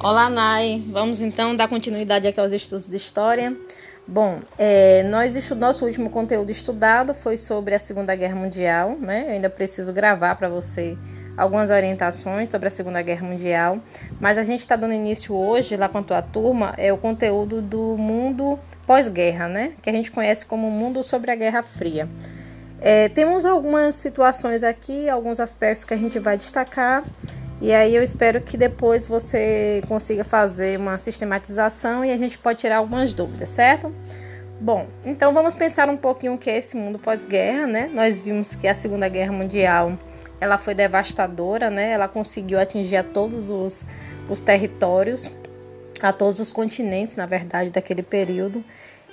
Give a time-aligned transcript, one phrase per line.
[0.00, 0.80] Olá, Nai.
[0.92, 3.56] Vamos então dar continuidade aqui aos estudos de história.
[4.06, 9.24] Bom, é, nós nosso último conteúdo estudado foi sobre a Segunda Guerra Mundial, né?
[9.26, 10.96] Eu ainda preciso gravar para você
[11.36, 13.80] algumas orientações sobre a Segunda Guerra Mundial,
[14.20, 17.60] mas a gente está dando início hoje, lá com a tua turma, é o conteúdo
[17.60, 19.72] do mundo pós-guerra, né?
[19.82, 22.08] Que a gente conhece como mundo sobre a Guerra Fria.
[22.80, 27.02] É, temos algumas situações aqui, alguns aspectos que a gente vai destacar,
[27.60, 32.60] e aí eu espero que depois você consiga fazer uma sistematização e a gente pode
[32.60, 33.92] tirar algumas dúvidas, certo?
[34.60, 37.90] Bom, então vamos pensar um pouquinho o que é esse mundo pós-guerra, né?
[37.92, 39.98] Nós vimos que a Segunda Guerra Mundial
[40.40, 41.90] ela foi devastadora, né?
[41.90, 43.84] Ela conseguiu atingir a todos os,
[44.28, 45.30] os territórios,
[46.00, 48.64] a todos os continentes, na verdade, daquele período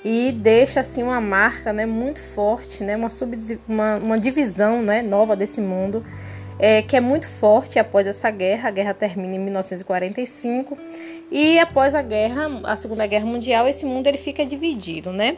[0.04, 3.35] e deixa assim uma marca né, muito forte, né, uma, sub,
[3.68, 6.05] uma, uma divisão né, nova desse mundo
[6.60, 8.70] é, que é muito forte após essa guerra.
[8.70, 10.78] A guerra termina em 1945
[11.32, 15.38] e após a guerra, a Segunda Guerra Mundial, esse mundo ele fica dividido, né?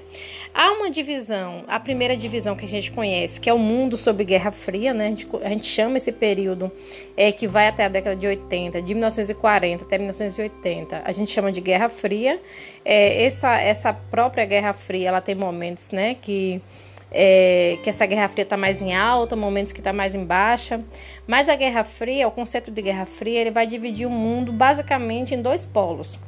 [0.53, 4.23] Há uma divisão, a primeira divisão que a gente conhece, que é o mundo sob
[4.23, 5.05] Guerra Fria, né?
[5.05, 6.71] A gente, a gente chama esse período
[7.15, 11.51] é, que vai até a década de 80, de 1940 até 1980, a gente chama
[11.51, 12.39] de Guerra Fria.
[12.83, 16.61] É, essa, essa própria Guerra Fria, ela tem momentos, né, que
[17.11, 20.81] é, que essa Guerra Fria está mais em alta, momentos que está mais em baixa.
[21.25, 25.33] Mas a Guerra Fria, o conceito de Guerra Fria, ele vai dividir o mundo basicamente
[25.33, 26.19] em dois polos.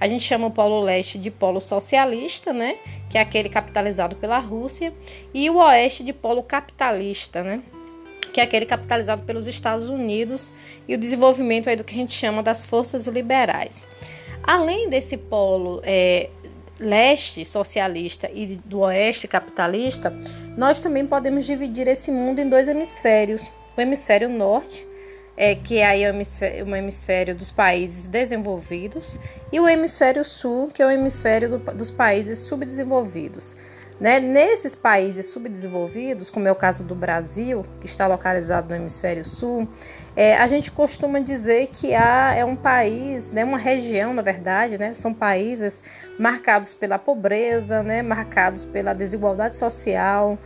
[0.00, 2.76] A gente chama o polo leste de polo socialista, né,
[3.10, 4.92] que é aquele capitalizado pela Rússia,
[5.34, 7.60] e o oeste de polo capitalista, né,
[8.32, 10.52] que é aquele capitalizado pelos Estados Unidos
[10.86, 13.82] e o desenvolvimento aí do que a gente chama das forças liberais.
[14.42, 16.30] Além desse polo é,
[16.78, 20.12] leste socialista e do oeste capitalista,
[20.56, 23.42] nós também podemos dividir esse mundo em dois hemisférios.
[23.76, 24.86] O hemisfério norte,
[25.36, 29.18] é, que é o hemisfério, o hemisfério dos países desenvolvidos,
[29.52, 33.56] e o hemisfério sul, que é o hemisfério do, dos países subdesenvolvidos.
[34.00, 34.20] Né?
[34.20, 39.68] Nesses países subdesenvolvidos, como é o caso do Brasil, que está localizado no hemisfério sul,
[40.14, 44.78] é, a gente costuma dizer que há, é um país, né, uma região, na verdade,
[44.78, 45.82] né, são países
[46.18, 50.38] marcados pela pobreza, né, marcados pela desigualdade social.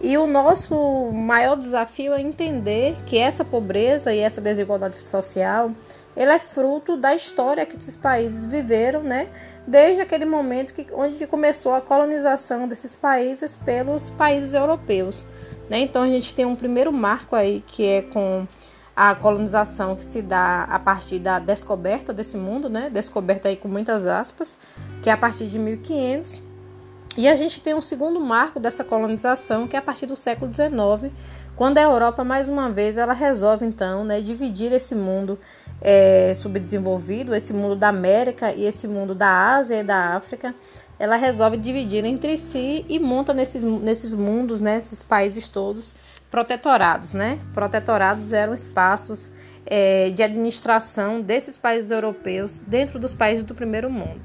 [0.00, 5.72] E o nosso maior desafio é entender que essa pobreza e essa desigualdade social,
[6.14, 9.28] ela é fruto da história que esses países viveram, né,
[9.66, 15.26] desde aquele momento que, onde começou a colonização desses países pelos países europeus.
[15.68, 15.80] Né?
[15.80, 18.46] Então a gente tem um primeiro marco aí que é com
[18.94, 22.90] a colonização que se dá a partir da descoberta desse mundo, né?
[22.90, 24.58] Descoberta aí com muitas aspas,
[25.00, 26.47] que é a partir de 1500.
[27.16, 30.52] E a gente tem um segundo marco dessa colonização, que é a partir do século
[30.54, 31.12] XIX,
[31.56, 35.36] quando a Europa mais uma vez ela resolve então, né, dividir esse mundo
[35.80, 40.54] é, subdesenvolvido, esse mundo da América e esse mundo da Ásia e da África,
[40.98, 45.94] ela resolve dividir entre si e monta nesses, nesses mundos, né, nesses países todos,
[46.30, 47.40] protetorados, né?
[47.54, 49.32] Protetorados eram espaços
[49.66, 54.20] é, de administração desses países europeus dentro dos países do primeiro mundo.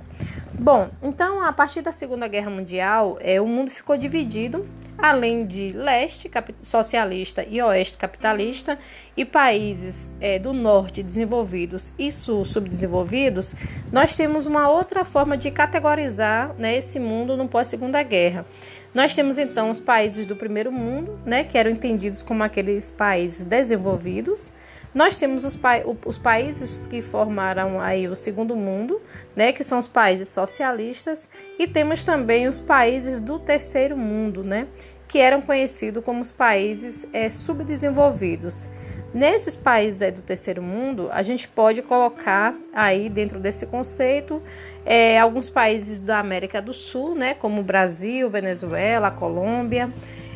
[0.57, 5.71] Bom, então a partir da Segunda Guerra Mundial, é, o mundo ficou dividido, além de
[5.71, 6.29] leste
[6.61, 8.77] socialista e oeste capitalista,
[9.17, 13.55] e países é, do norte desenvolvidos e sul subdesenvolvidos,
[13.91, 18.45] nós temos uma outra forma de categorizar né, esse mundo no pós-Segunda Guerra.
[18.93, 23.43] Nós temos então os países do primeiro mundo, né, que eram entendidos como aqueles países
[23.43, 24.51] desenvolvidos.
[24.93, 29.01] Nós temos os, pa os países que formaram aí o segundo mundo,
[29.35, 31.27] né, que são os países socialistas,
[31.57, 34.67] e temos também os países do terceiro mundo, né,
[35.07, 38.69] que eram conhecidos como os países é, subdesenvolvidos.
[39.13, 44.41] Nesses países do terceiro mundo, a gente pode colocar aí dentro desse conceito
[44.85, 49.91] é, alguns países da América do Sul, né, como Brasil, Venezuela, Colômbia,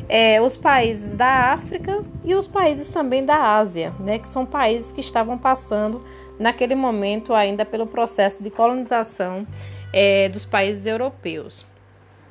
[0.08, 4.90] é, os países da África e os países também da Ásia, né, que são países
[4.90, 6.02] que estavam passando
[6.38, 9.46] naquele momento ainda pelo processo de colonização
[9.92, 11.66] é, dos países europeus.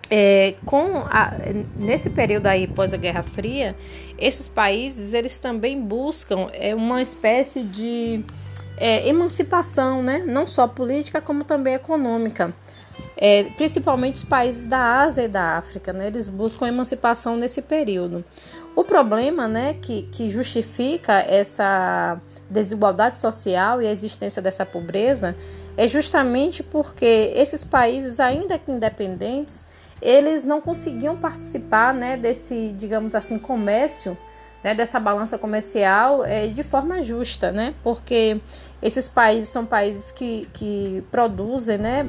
[0.10, 1.34] É, com a,
[1.76, 3.76] nesse período aí pós a Guerra Fria,
[4.18, 8.24] esses países eles também buscam é, uma espécie de
[8.78, 10.24] é, emancipação, né?
[10.26, 12.54] não só política, como também econômica.
[13.16, 16.08] É, principalmente os países da Ásia e da África, né?
[16.08, 18.24] eles buscam emancipação nesse período.
[18.76, 25.36] O problema né, que, que justifica essa desigualdade social e a existência dessa pobreza
[25.76, 29.66] é justamente porque esses países, ainda que independentes,
[30.00, 34.16] eles não conseguiam participar né, desse, digamos assim, comércio
[34.64, 37.74] né, dessa balança comercial é, de forma justa, né?
[37.84, 38.42] Porque
[38.82, 42.08] esses países são países que, que produzem, né,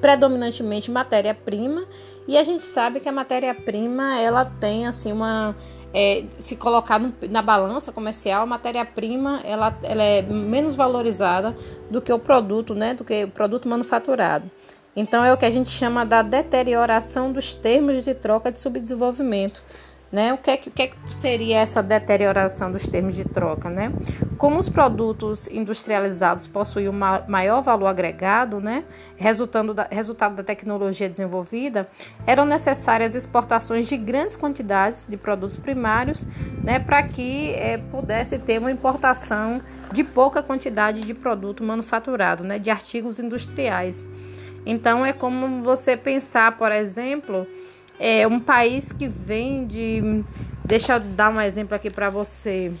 [0.00, 1.84] predominantemente matéria-prima
[2.28, 5.56] e a gente sabe que a matéria-prima ela tem assim uma
[5.94, 11.56] é, se colocar no, na balança comercial, a matéria-prima ela, ela é menos valorizada
[11.90, 14.50] do que o produto, né, do que o produto manufaturado.
[14.94, 19.62] Então é o que a gente chama da deterioração dos termos de troca de subdesenvolvimento.
[20.16, 20.32] Né?
[20.32, 23.68] O, que é que, o que, é que seria essa deterioração dos termos de troca?
[23.68, 23.92] Né?
[24.38, 26.98] Como os produtos industrializados possuem um
[27.28, 28.84] maior valor agregado, né?
[29.16, 31.86] resultando da, resultado da tecnologia desenvolvida,
[32.26, 36.24] eram necessárias exportações de grandes quantidades de produtos primários
[36.64, 36.78] né?
[36.78, 39.60] para que é, pudesse ter uma importação
[39.92, 42.58] de pouca quantidade de produto manufaturado, né?
[42.58, 44.02] de artigos industriais.
[44.64, 47.46] Então, é como você pensar, por exemplo,
[47.98, 50.24] é um país que vende.
[50.64, 52.72] Deixa eu dar um exemplo aqui para você.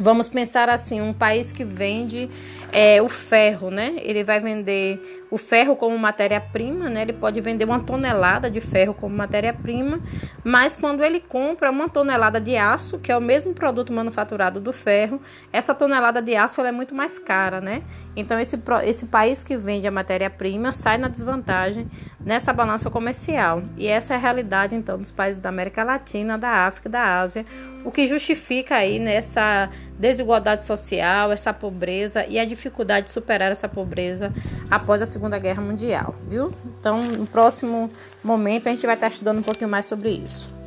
[0.00, 2.30] Vamos pensar assim, um país que vende
[2.72, 3.96] é, o ferro, né?
[3.98, 7.00] Ele vai vender o ferro como matéria-prima, né?
[7.00, 9.98] Ele pode vender uma tonelada de ferro como matéria-prima,
[10.44, 14.74] mas quando ele compra uma tonelada de aço, que é o mesmo produto manufaturado do
[14.74, 17.82] ferro, essa tonelada de aço é muito mais cara, né?
[18.14, 21.90] Então esse, esse país que vende a matéria-prima sai na desvantagem
[22.20, 23.62] nessa balança comercial.
[23.78, 27.46] E essa é a realidade então dos países da América Latina, da África, da Ásia,
[27.86, 33.68] o que justifica aí nessa desigualdade social, essa pobreza e a dificuldade de superar essa
[33.68, 34.32] pobreza
[34.70, 36.52] após a Segunda Guerra Mundial, viu?
[36.78, 37.90] Então, no próximo
[38.22, 40.61] momento a gente vai estar estudando um pouquinho mais sobre isso.